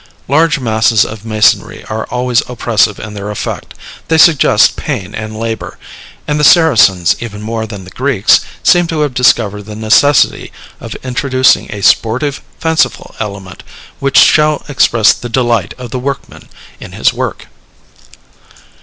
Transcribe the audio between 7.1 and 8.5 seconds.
even more than the Greeks,